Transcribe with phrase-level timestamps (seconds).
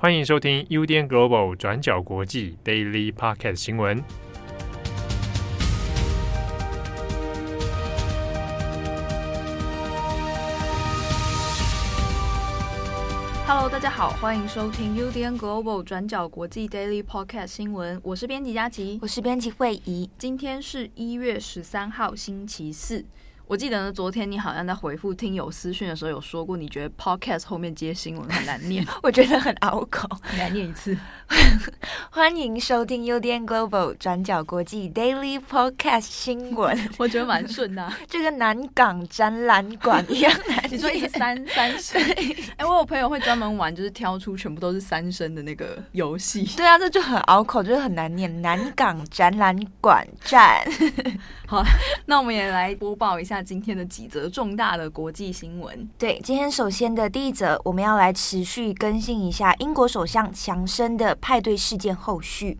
[0.00, 4.00] 欢迎收听 UDN Global 转角国际 Daily Pocket 新闻。
[13.44, 18.00] Hello，大家好，欢迎收听 UDN Global 转角国际 Daily Podcast 新闻。
[18.04, 20.08] 我是编辑佳琪，我是编辑惠仪。
[20.16, 23.04] 今天是一月十三号，星期四。
[23.48, 30.94] 我记得呢，昨天你好像在回复听友私讯的时候有说过，你觉得 podcast 后面接新闻很难念， 我觉得很拗口，你来念一次。
[32.10, 40.62] 欢迎收听 UDN Global 转角国际 Daily Podcast 新闻， 我觉得蛮顺的，就跟南港展览馆一样难。
[40.70, 41.98] 你说一直三三声，
[42.58, 46.44] 哎，我有朋友会专门玩，就是挑出全部都是三声的那个游戏。
[46.54, 48.42] 对啊，这就很拗口，就是很难念。
[48.42, 50.62] 南港展览馆站。
[51.46, 51.64] 好，
[52.04, 55.88] 那我们也来播报一下今天的几则重大的国际新闻。
[55.98, 62.58] 对，今天首先的第一则，我们要来持续更新一下英国首相强生的派对事件后续。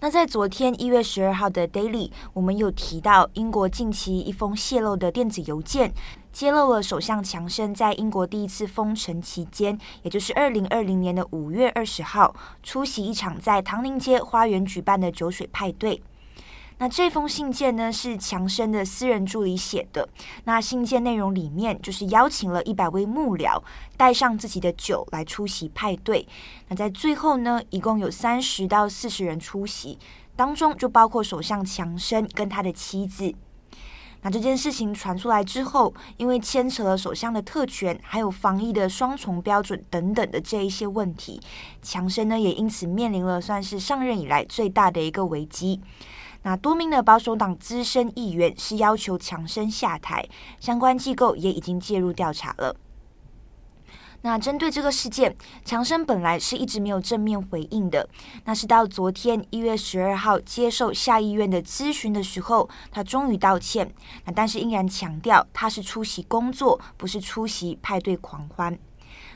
[0.00, 5.92] 那在昨天一月十二号的 Daily，我们有提到英国近期一封泄露的电子邮件，
[6.32, 16.00] 揭露了首相强生在英国第一次封城期间，也就是二零二零年的五月二十号，出席一场在唐宁街花园举办的酒水派对。
[16.80, 20.08] 那这封信件呢，是强生的私人助理写的。
[20.44, 23.60] 那信件内容里面就是邀请了一百位幕僚
[23.96, 26.26] 带上自己的酒来出席派对。
[26.68, 29.98] 那在最后呢，一共有三十到四十人出席，
[30.36, 33.34] 当中就包括首相强生跟他的妻子。
[34.22, 41.40] 那这件事情传出来之后，因为牵扯了首相的特权，还有防疫的双重标准等等的这一些问题，
[41.82, 45.80] 强生呢也因此面临了算是上任以来最大的一个危机。
[46.42, 50.26] 那多名的保守党资深议员是要求强生下台，
[50.60, 52.76] 相关机构也已经介入调查了。
[54.22, 58.08] 那针对这个事件，强生本来是一直没有正面回应的。
[58.44, 63.88] 那是到昨天一月十二号接受下议院的咨询的时候，他终于道歉。
[64.24, 68.76] 那但是依然强调他是出席工作，不是出席派对狂欢。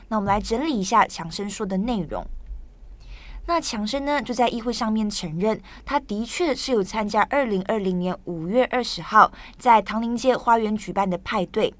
[0.09, 2.25] 那我们来整理一下强生说的内容。
[3.45, 11.73] 那强生呢，就在议会上面承认，他的确是有参加二零二零年五月二十号在唐宁街花园举办的派对，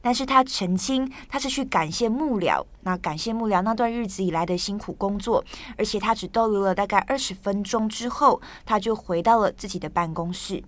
[0.00, 5.44] 但是他澄清他是去感谢幕僚，那感谢幕僚那段日子以来的辛苦工作，
[5.76, 10.62] 而且他只逗留了大概二十分钟之后，他就回到了自己的办公室。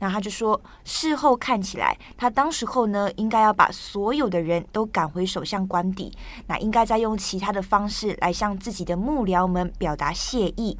[0.00, 6.12] 那他就说，事后看起来，他当时候呢，应该要把所有的人都赶回首相官邸，
[6.46, 10.78] 那应该再用其他的方式来向自己的幕僚们表达谢意。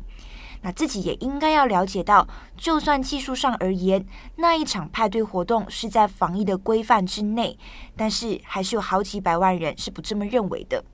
[0.63, 4.05] 那自己也应该要了解到，就算技术上而言，
[4.37, 7.57] 那一场派对活动是在防疫的规范之内，
[7.97, 10.85] 但是还是有好几百万人是不这么认为的。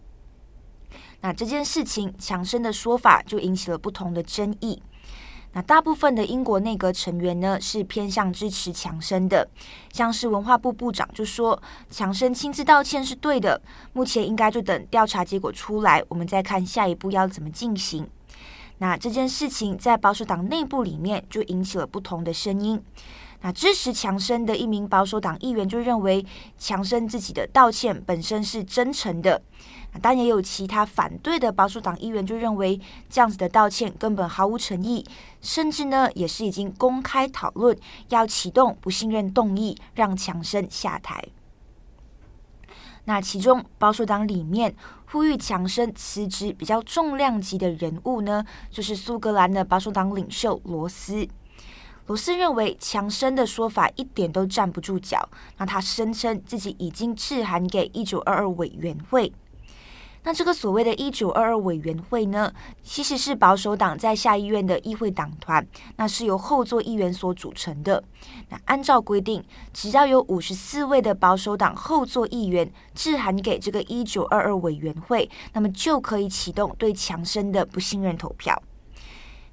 [1.20, 4.82] 那这件事情，强生的说法就引起了不同的争议。
[5.54, 9.48] 那大部分的英国内阁成员呢，是偏向支持强生的，
[9.92, 18.06] 像是文化部部长就说，强生亲自道歉是对的，目前应该就等调查结果出来，我们再看下一步要怎么进行。
[18.78, 22.82] 那这件事情在保守党内部里面就引起了不同的声音。
[23.40, 26.24] 那支持强生的一名保守党议员就认为，
[26.58, 29.40] 强生自己的道歉本身是真诚的。
[30.02, 35.04] 但也有其他反对的保守党议员就认为，这样子的道歉根本毫无诚意，
[35.40, 37.76] 甚至呢也是已经公开讨论
[38.08, 41.24] 要启动不信任动议，让强生下台。
[43.06, 44.74] 那其中保守党里面
[45.10, 51.28] 呼吁强生辞职比较重量级的人物呢，就是苏格兰的保守党领袖罗斯。
[52.06, 55.28] 罗斯认为强生的说法一点都站不住脚。
[55.58, 59.32] 那他声称自己已经致函给一九二二委员会。
[60.24, 62.50] 那这个所谓的一九二二委员会呢，
[62.82, 65.64] 其实是保守党在下议院的议会党团，
[65.96, 68.02] 那是由后座议员所组成的。
[68.48, 78.60] 那按照规定，只要有五十四位的保守党后座议员致函给这个一九二二委员会，那么就可以启动对强生的不信任投票。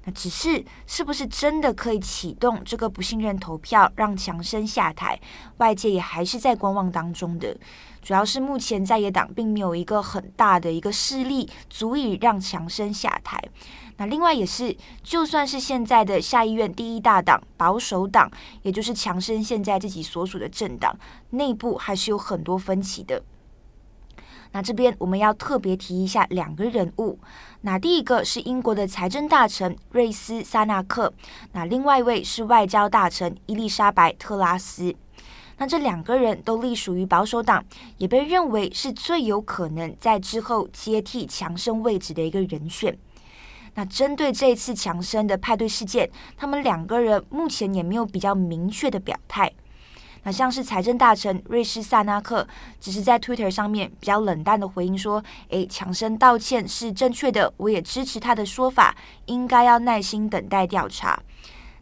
[0.04, 5.20] 那只是是不是真的可以启动这个不信任投票，让强生下台？
[5.58, 7.56] 外界也还是在观望当中的。
[8.02, 13.40] 主要是目前在野党并没有一个很大的一个势力，足以让强生下台。
[13.98, 18.28] 那另外也是，就算是现在的下议院第一大党保守党，
[18.62, 20.98] 也就是强生现在自己所属的政党，
[21.30, 23.22] 内部还是有很多分歧的。
[24.54, 27.18] 那这边我们要特别提一下两个人物，
[27.62, 31.12] 那第一个是英国的财政大臣瑞斯·萨纳克，
[31.52, 34.94] 那另外一位是外交大臣伊丽莎白·特拉斯。
[35.58, 37.64] 那这两个人都隶属于保守党，
[37.98, 42.96] 也被认为是最有可能在之后接替强生位置的一个人选。
[43.74, 49.50] 那针对这次强生的派对事件，他们两个人目前也没有比较明确的表态。
[50.24, 52.46] 那像是财政大臣瑞士萨纳克，
[52.78, 58.94] 只是在 Twitter 上面比较冷淡的回应说：“诶，强生道歉是正确的，我也支持他的说法，
[59.26, 61.20] 应该要耐心等待调查。”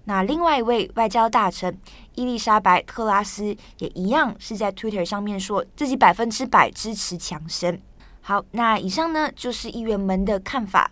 [0.04, 1.78] 那另外一位外交大臣
[2.14, 7.78] 伊丽莎白特拉斯也一样是在 Twitter 上面说自己百分之百支持强生。
[8.22, 10.90] 好，那以上呢就是议员们的看法。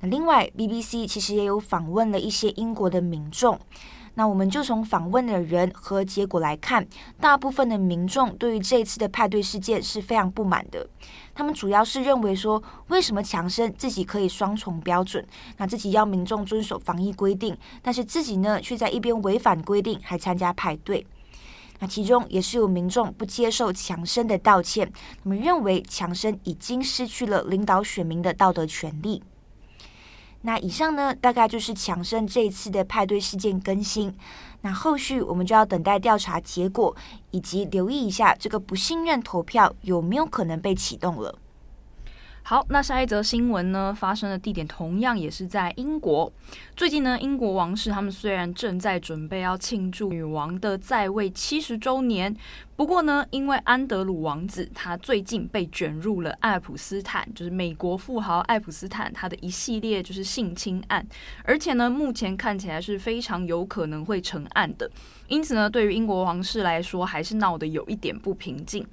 [0.00, 3.58] 那另外 BBC 其实也有访问了一些英国的民众。
[4.20, 6.86] 那我们就从访问的人和结果来看，
[7.18, 10.86] 大部分的民众对于这一次的派对事件是非常不满的。
[11.34, 15.26] 他们主要是认为说，为什么强生自己可以双重标准，
[15.56, 21.06] 那自己要民众遵守防疫规定，但是自己呢却在一边违反规定还参加派对。
[21.78, 24.92] 那其中也是有民众不接受强生的道歉，
[25.24, 29.22] 他们认为强生已经失去了领导选民的道德权利。
[30.42, 34.14] 那以上呢，大概就是强生这一次的派对事件更新。
[34.62, 36.94] 那后续我们就要等待调查结果，
[37.30, 41.34] 以及留意一下这个不信任投票有没有可能被启动了。
[42.42, 46.32] 好，那下一则新闻呢，发生的地点同样也是在英国。
[46.74, 52.34] 最近呢，英国王室他们虽然正在准备要庆祝女王的在位七十周年，
[52.74, 61.06] 不过呢，因为安德鲁王子他最近被卷入了爱普斯坦，就是美国富豪爱普斯坦他的一系列就是性侵案，
[61.44, 64.90] 而且呢，目前看起来是非常有可能会成案的，
[65.28, 68.84] 因此呢，对于英国王室来说，还是闹得有一点不平静。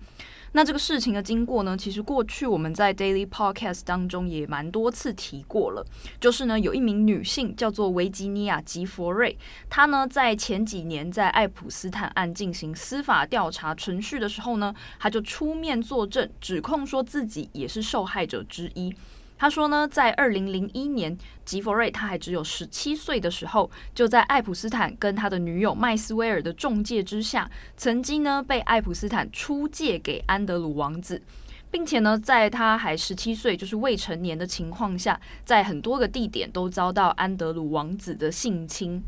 [0.54, 5.86] 那这个事情的经过呢，其实过去我们在 Daily Podcast 当中也蛮多次提过了。
[6.20, 9.38] 就是呢，有一名女性叫做维吉尼亚·吉佛瑞，
[9.70, 18.94] 她呢在前几年在爱普斯坦案进行司法调查程序的时候呢，她就出面作证，指控说自己也是受害者之一。
[19.38, 31.22] 他说呢，在二零零一年，吉佛瑞他还只有十七岁的时候，就在爱普斯坦跟他的女友麦斯威尔的中介之下，曾经呢被爱普斯坦出借给安德鲁王子，
[31.69, 39.04] 并且呢，在他还十七岁，就是未成年的情况下，在很多个地点都遭到安德鲁王子的性侵。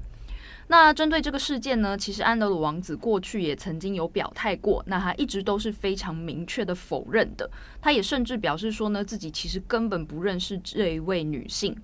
[0.71, 7.49] 那针对这个事件呢，其实安德鲁王子过去也曾经有表态过，那他一直都是非常明确的否认的。
[7.81, 11.75] 他也甚至表示说呢，自己其实根本不认识这一位女性。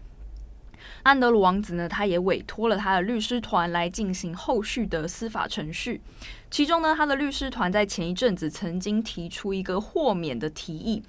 [1.05, 6.01] 安德鲁王子呢，他也委托了他的律师团来进行后续的司法程序。
[6.49, 11.03] 其中呢，他的律师团在前一阵子曾经提出一个豁免的提议。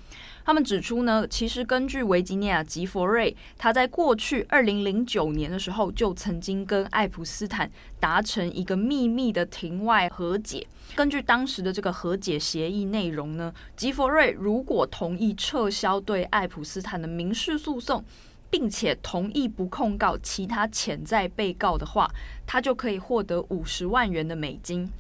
[0.44, 10.66] 他们指出呢，其实根据维吉尼亚·吉佛瑞，他在过去二零零九年的时候就曾经跟爱普斯坦达成一个秘密的庭外和解。
[10.94, 18.04] 根据当时的这个和解协议内容呢，吉佛瑞如果同意撤销对爱普斯坦的民事诉讼，
[18.50, 22.10] 并且同意不控告其他潜在被告的话，
[22.46, 24.90] 他就可以获得五十万元的美金。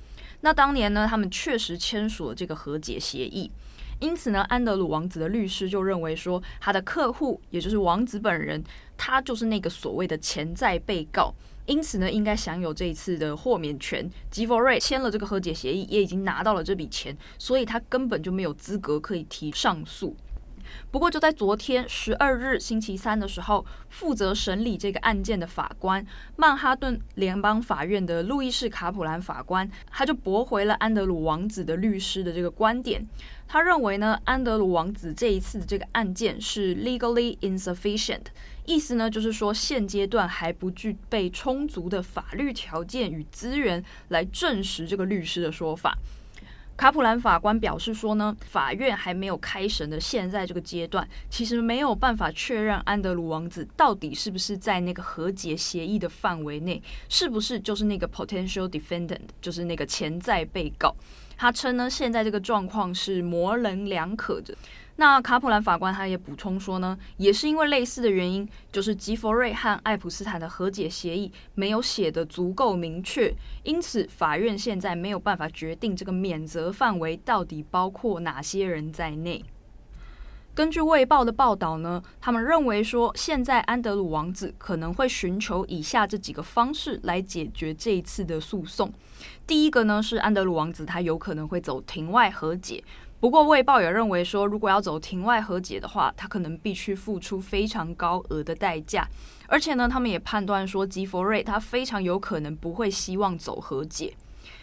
[0.42, 3.50] 那当年呢，他们确实签署了这个和解协议。
[3.98, 8.62] 因此呢，安德鲁王子的律师就认为说，他的客户也就是王子本人，
[8.98, 11.32] 他就是那个所谓的潜在被告，
[11.64, 14.06] 因此呢，应该享有这一次的豁免权。
[14.30, 20.14] 吉佛瑞签了这个和解协议，也已经拿到了这笔钱，所以他根本就没有资格可以提上诉。
[20.90, 26.04] 不过，就在昨天十二日星期三的时候，负责审理这个案件的法官，
[26.36, 33.06] 曼哈顿联邦法院的路易士·卡普兰法官，他就驳回了安德鲁王子的律师的这个观点。
[33.48, 38.22] 他认为呢，安德鲁王子这一次的这个案件是 legally insufficient，
[38.64, 45.96] 意思呢就是说现阶段还不具备充足的法律条件与资源来证实这个律师的说法。
[46.76, 60.94] 卡普兰法官表示说呢，法院还没有开审的现在这个阶段，其实没有办法确认安德鲁王子到底是不是在那个和解协议的范围内，是不是就是那个 potential defendant，就是那个潜在被告。
[61.38, 64.54] 他称呢，现在这个状况是模棱两可的。
[64.98, 79.44] 那卡普兰法官他也补充说呢，也是因为类似的原因，就是吉佛瑞和爱普斯坦的和解协议没有写得足够明确，因此法院现在没有办法决定这个免责范围到底包括哪些人在内。
[80.54, 88.90] 根据《卫报》的报道呢，他们认为说，现在安德鲁王子可能会寻求以下这几个方式来解决这一次的诉讼。
[89.46, 92.82] 第一个呢，是安德鲁王子他有可能会走庭外和解。
[93.26, 99.04] 不过，《卫报》也认为说，如果要走庭外和解的话，他可能必须付出非常高额的代价。
[99.48, 104.14] 而且呢，他们也判断说，吉佛瑞他非常有可能不会希望走和解。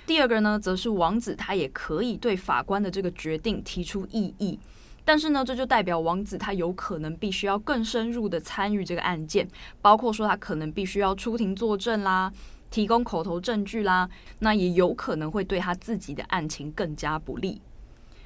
[0.06, 4.58] 第二个呢，则是王子他也可以对法官的这个决定提出异议，
[5.04, 9.46] 但是呢，这就代表王子他有可能必须要更深入的参与这个案件，
[9.82, 12.32] 包括说他可能必须要出庭作证啦，
[12.72, 17.62] 提供口头证据啦，那也有可能会对他自己的案情更加不利。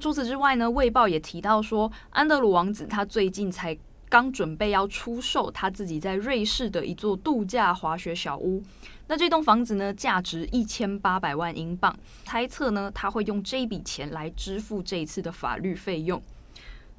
[0.00, 3.76] 除此之外呢，《卫报》也提到说，安德鲁王子他最近才
[4.08, 8.62] 刚准备要出售他自己在瑞士的一座度假滑雪小屋。
[9.08, 16.22] 那这栋房子呢，价值一千八百万英镑，猜测呢，他会用这笔钱来支付这一次的法律费用。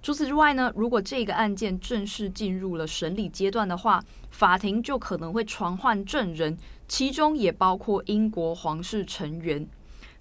[0.02, 9.68] 除此之外呢，如果这个案件正式进入了审理阶段的话，法庭就可能会传唤证人，其中也包括英国皇室成员。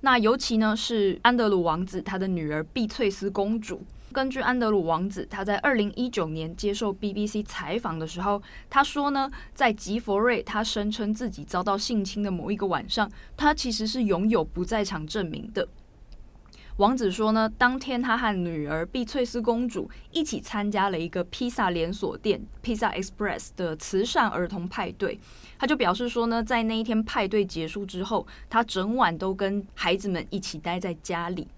[0.00, 3.82] 那尤其呢是安德鲁王子他的女儿碧翠丝公主。
[4.12, 8.40] 根据安德鲁王子他在二零一九年接受 BBC 采访的时候，
[8.70, 15.68] 他说呢，在吉佛瑞他声称自己遭到性侵的某一个晚上，他其实是拥有不在场证明的。
[16.78, 25.18] 王子说呢，当天他和女儿碧翠丝公主一起参加了一个披萨连锁店 Pizza Express 的慈善儿童派对。
[25.58, 31.48] 他就表示说呢，在那一天派对结束之后，他整晚都跟孩子们一起待在家里。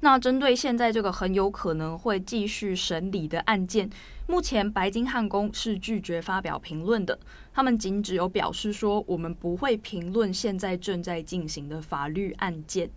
[0.00, 3.88] 那针对现在这个很有可能会继续审理的案件，
[4.26, 7.16] 目前白金汉宫是拒绝发表评论的。
[7.52, 12.90] 他们仅只有表示说，我们不会评论现在正在进行的法律案件。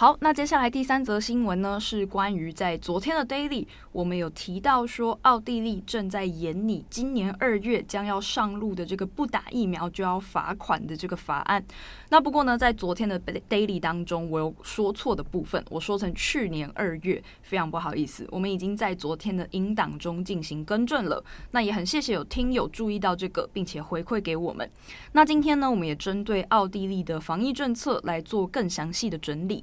[0.00, 11.62] 好，那接下来第三则新闻呢，是关于在昨天的 Daily，我们有提到说，奥地利正在研拟今年二月将要上路的这个不打疫苗就要罚款的这个法案。
[12.08, 18.26] 那不过呢，在昨天的 Daily 当中，我有说错的部分，我说成去年二月，非常不好意思。
[18.30, 21.22] 我们已经在昨天的音档中进行更正了。
[21.50, 24.66] 那也很谢谢有听友注意到这个，并且回馈给我们。
[25.12, 29.62] 那今天呢，我们也针对奥地利的防疫政策来做更详细的整理。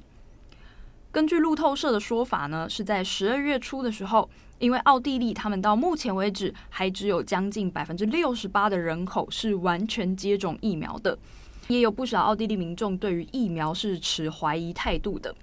[1.18, 11.18] 根据路透社的说法呢，是在十二月初的时候，因为奥地利他们到目前为止还只有将近百分之六十八的人口是完全接种疫苗的，
[11.66, 15.34] 也有不少奥地利民众对于疫苗是持怀疑态度的。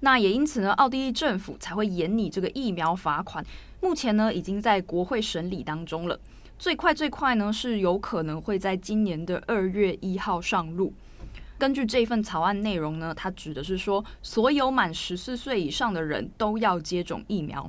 [0.00, 3.44] 那也因此呢，奥地利政府才会严拟这个疫苗罚款，
[3.82, 6.18] 目前呢已经在国会审理当中了，
[6.58, 10.94] 最快最快呢是有可能会在今年的二月一号上路。
[11.58, 17.68] 根据这份草案内容呢，它指的是说，所有满十四岁以上的人都要接种疫苗。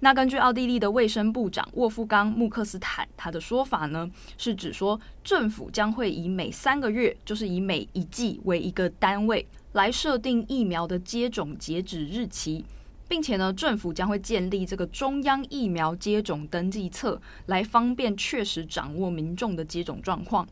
[0.00, 12.64] 那根据奥地利的卫生部长沃夫冈·穆克斯坦他的说法呢，是指说政府将会以每三个月，就是以每一季为一个单位来设定疫苗的接种截止日期，
[13.08, 20.46] 并且呢，政府将会建立这个中央疫苗接种登记册，来方便确实掌握民众的接种状况。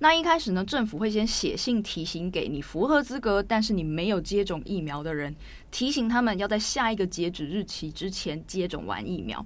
[0.00, 5.34] 那一开始呢，政府会先写信提醒给你符合资格，但是你没有接种疫苗的人，
[5.72, 9.44] 提醒他们要在下一个截止日期之前接种完疫苗，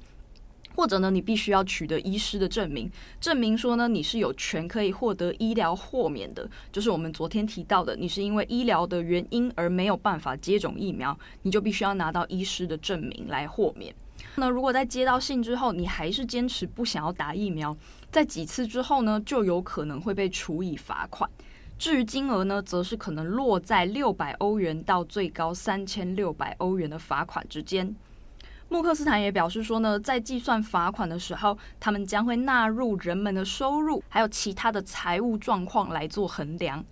[0.74, 13.94] 或者呢，你必须要取得医师的证明，证明说呢，你是有权可以获得医疗豁免的，就是我们昨天提到的，你是因为医疗的原因而没有办法接种疫苗，你就必须要拿到医师的证明来豁免。
[14.36, 17.76] 那如果在接到信之后，你还是坚持不想要打疫苗，
[18.10, 21.28] 在几次之后呢，就有可能会被处以罚款。
[21.78, 27.94] 至于金额呢，则是可能落在六百欧元到最高三千六百欧元的罚款之间。
[28.72, 36.82] 穆克斯坦也表示说呢，在计算罚款的时候，他们将会纳入人们的收入还有其他的财务状况来做衡量。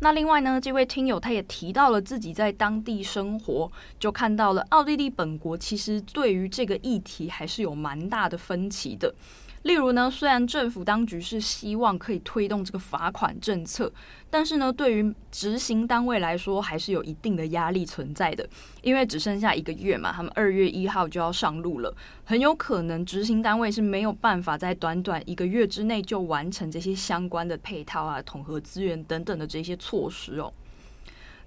[0.00, 9.14] 那另外呢，这位听友他也提到了自己在当地生活，就看到了奥地利本国其实对于这个议题还是有蛮大的分歧的。
[9.62, 13.92] 例如呢，虽然政府当局是希望可以推动这个罚款政策，
[14.30, 18.48] 但是呢，对于执行单位来说，还是有一定的压力存在的。
[18.82, 30.52] 因为只剩下一个月嘛，他们二月一号就要上路了，很有可能执行单位是没有办法在短短一个月之内就完成这些相关的配套啊、统合资源等等的这些措施哦。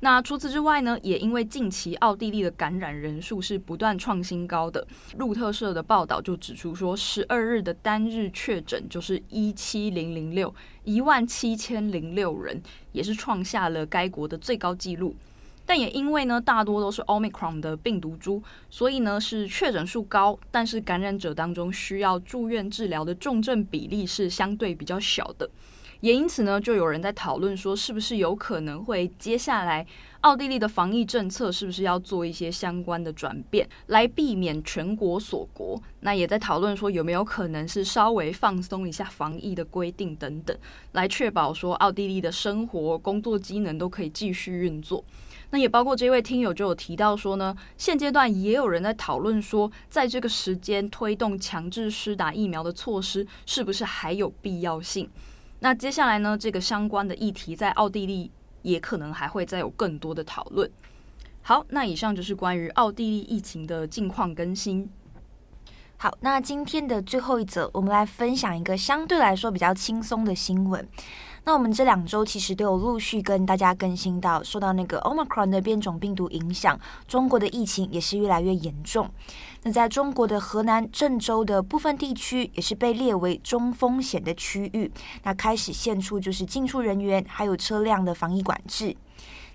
[0.03, 4.85] 那除此之外呢，也因为近期奥地利的感染人数是不断创新高的，
[5.17, 10.53] 路透社的报道就指出说，十二日的单日确诊就是一七零零六
[10.83, 12.59] 一万七千零六人，
[12.91, 15.15] 也是创下了该国的最高纪录。
[15.67, 18.41] 但也因为呢，大多都是 Omicron 的病毒株，
[18.71, 25.47] 所以呢是确诊数高，但是感染者当中需要住院治疗的重症比例是相对比较小的。
[26.01, 29.85] 也因此呢，就有人在讨论说，是不是有可能会接下来
[30.21, 35.81] 奥地利的防疫政策是不是要做一些相关的转变，来避免全国锁国？
[35.99, 40.57] 那也在讨论说，有没有可能是稍微放松一下防疫的规定等等，
[40.93, 45.03] 来确保说奥地利的生活、工作机能都可以继续运作。
[45.51, 55.07] 那也包括这位听友就有提到说呢，现阶段也有人在讨论说，在这个时间推动强制施打疫苗的措施，是不是还有必要性？
[55.63, 58.31] 那接下来呢，这个相关的议题在奥地利
[58.63, 60.69] 也可能还会再有更多的讨论。
[61.43, 64.89] 好，那以上就是关于奥地利疫情的近况更新。
[65.97, 70.87] 好，那今天的最后一则，我们来分享一个相对来说比较轻松的新闻。
[71.43, 79.09] 那我们这两周其实都有陆续跟大家更新到，受到那个 Omicron 的变种病毒影响，中国的疫情也是越来越严重。
[79.63, 84.91] 那在中国的河南郑州的部分地区，也是被列为中风险的区域，
[85.23, 88.95] 那开始现出就是进出人员还有车辆的防疫管制。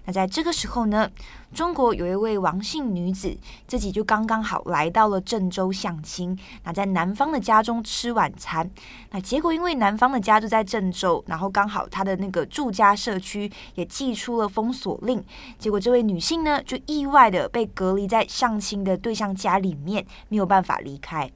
[0.06, 1.10] 那在这个时候呢，
[1.52, 3.36] 中国有一位王姓女子，
[3.66, 8.70] 自己就刚刚好来到了郑州相亲，那在男方的家中吃晚餐。
[9.10, 15.22] 那结果因为男方的家就在郑州，然后刚好他的那个住家社区也寄出了封锁令，
[15.58, 21.30] 结果这位女性呢就意外的被隔离在相亲的对象家里面，没有办法离开。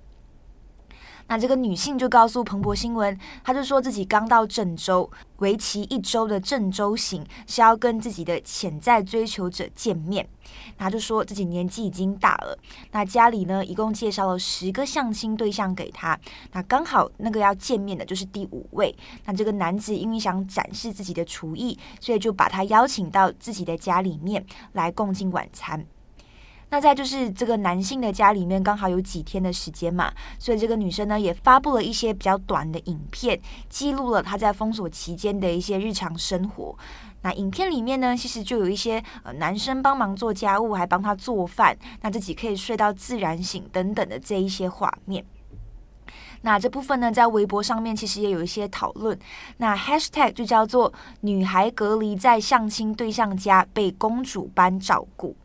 [1.30, 10.28] 那这个女性就告诉彭博新闻，她就说自己刚到郑州，为期一周的郑州行是要跟自己的潜在追求者见面。
[10.76, 12.58] 她就说自己年纪已经大了，
[12.90, 16.18] 那家里呢一共介绍了十个相亲对象给她，
[16.50, 18.92] 那刚好那个要见面的就是第五位。
[19.24, 25.86] 那这个男子因为想展示自己的厨艺，所以就把他邀请到自己的家里面来共进晚餐。
[26.70, 36.76] 那在就是这个男性的家里面，刚好有几天的时间嘛，所以这个女生呢也发布了一些比较短的影片，记录了她在封锁期间的一些日常生活。
[37.22, 45.24] 那影片里面呢，其实就有一些呃男生帮忙做家务，还帮她做饭，那自己可以睡到自然醒等等的这一些画面。
[46.42, 49.18] 那这部分呢，在微博上面其实也有一些讨论。
[49.58, 55.36] 那 hashtag 就叫做“女孩隔离在相亲对象家，被公主般照顾”。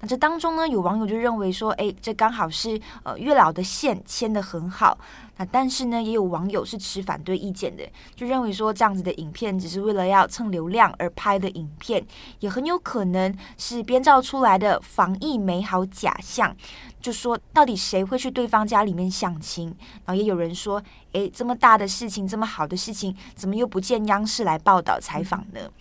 [0.00, 4.96] 那这当中呢，有网友就认为说，哎，这刚好是呃月老的线牵得很好。
[5.38, 7.82] 那但是呢，也有网友是持反对意见的，
[8.14, 12.04] 就认为说这样子的影片只是为了要蹭流量而拍的影片，
[12.38, 16.56] 也很有可能是编造出来的防疫美好假象。
[17.00, 19.66] 就说到底谁会去对方家里面相亲？
[20.04, 20.80] 然后也有人说，
[21.12, 25.60] 哎，这么大的事情，这么好的事情，怎么又不见央视来报道采访呢？
[25.60, 25.72] 嗯、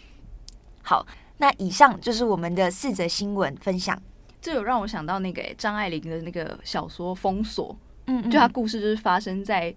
[0.82, 1.06] 好。
[1.40, 3.96] 那以上就是我们的四则新闻分享。
[4.48, 7.74] 这有让我想到那个张爱玲的那个小说《封锁》，
[8.06, 9.76] 嗯，嗯，就她故事就是发生在。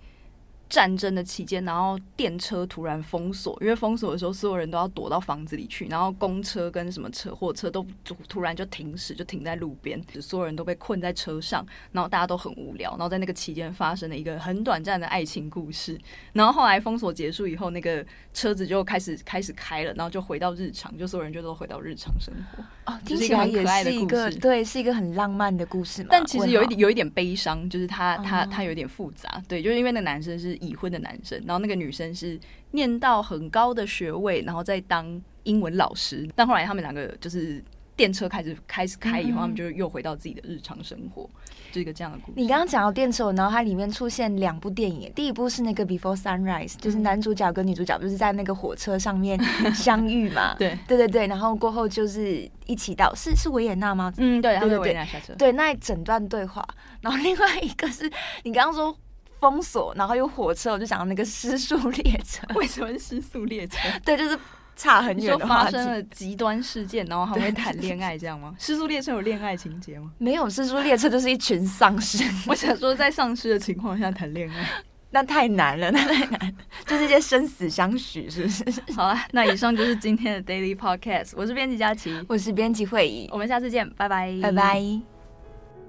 [0.71, 7.85] 战争的期间，然后电车突然封锁，因为封锁的时候，所有人都要躲到房子里去，然后公车跟什么车货车都
[8.29, 15.99] 突然就停驶，就停在路边，所有人都被困在车上，然后大家都很无聊，然后在那个期间发生了一个很短暂的爱情故事，
[16.33, 22.63] 然后后来封锁结束以后，那个车子就开始开始开了，然后就回到日常，就所有人就都回到日常生活。
[22.93, 30.60] 哦，听起来也是一个对，是一个很浪漫的故事嘛，但其实有一点有一点悲伤，就是他他他有点复杂，对，就是因为那个男生是。
[30.61, 32.39] 已婚的男生，然后那个女生是
[32.71, 36.29] 念到很高的学位，然后再当英文老师。
[36.37, 37.63] 但后来他们两个就是
[37.97, 41.29] 电车开始开始开以后，嗯、他们就又回到自己的日常生活，
[41.73, 42.41] 就一个这样的故事。
[42.41, 49.39] 你刚刚讲到电车，然后它里面出现两部电影，第一部是那个 Before Sunrise，就是男主角跟女主角就是在那个火车上面
[49.75, 50.55] 相遇嘛。
[50.61, 54.13] 对对对对，然后过后就是一起到是是维也纳吗？
[54.17, 56.67] 嗯，对，对对对，对那一整段对话。
[57.01, 58.11] 然后另外一个是
[58.45, 58.97] 你刚刚说。
[59.41, 62.47] 封锁，然后有火车，我就想到那个失速列车。
[62.55, 63.77] 为什么是失速列车？
[64.05, 64.39] 对，就是
[64.77, 65.47] 差很远的。
[65.47, 68.55] 发生了极端事件，然后还会谈恋爱，这样吗？
[68.59, 70.13] 失速列车有恋爱情节吗？
[70.19, 72.23] 没有，失速列车就是一群丧尸。
[72.47, 74.69] 我想说，在丧尸的情况下谈恋爱，
[75.11, 78.65] 那太难了，那太难，就是一些生死相许，是不是？
[78.95, 81.33] 好了，那以上就是今天的 Daily Podcast。
[81.35, 85.20] 我是编辑佳琪，我是编辑慧仪，我们下次见，拜拜，拜拜。